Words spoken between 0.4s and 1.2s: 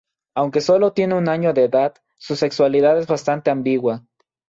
solo tiene